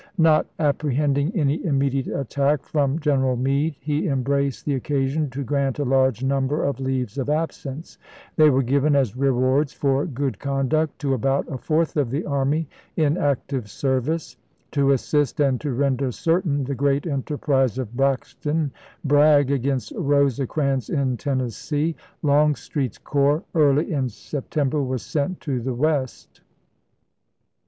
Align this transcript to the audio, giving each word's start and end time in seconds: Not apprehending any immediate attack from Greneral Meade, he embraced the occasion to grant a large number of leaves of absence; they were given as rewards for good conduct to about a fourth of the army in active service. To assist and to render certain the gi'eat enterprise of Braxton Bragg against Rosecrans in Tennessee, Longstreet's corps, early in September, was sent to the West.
Not 0.17 0.47
apprehending 0.57 1.31
any 1.39 1.63
immediate 1.63 2.07
attack 2.07 2.63
from 2.63 2.97
Greneral 2.97 3.37
Meade, 3.37 3.75
he 3.79 4.07
embraced 4.07 4.65
the 4.65 4.73
occasion 4.73 5.29
to 5.29 5.43
grant 5.43 5.77
a 5.77 5.85
large 5.85 6.23
number 6.23 6.63
of 6.63 6.79
leaves 6.79 7.19
of 7.19 7.29
absence; 7.29 7.99
they 8.35 8.49
were 8.49 8.63
given 8.63 8.95
as 8.95 9.15
rewards 9.15 9.73
for 9.73 10.07
good 10.07 10.39
conduct 10.39 10.97
to 11.01 11.13
about 11.13 11.47
a 11.49 11.59
fourth 11.59 11.97
of 11.97 12.09
the 12.09 12.25
army 12.25 12.67
in 12.97 13.15
active 13.15 13.69
service. 13.69 14.37
To 14.71 14.91
assist 14.91 15.39
and 15.39 15.61
to 15.61 15.71
render 15.71 16.11
certain 16.11 16.63
the 16.63 16.73
gi'eat 16.73 17.05
enterprise 17.05 17.77
of 17.77 17.93
Braxton 17.95 18.71
Bragg 19.05 19.51
against 19.51 19.93
Rosecrans 19.95 20.89
in 20.89 21.15
Tennessee, 21.17 21.95
Longstreet's 22.23 22.97
corps, 22.97 23.43
early 23.53 23.93
in 23.93 24.09
September, 24.09 24.81
was 24.81 25.03
sent 25.03 25.41
to 25.41 25.59
the 25.61 25.75
West. 25.75 26.41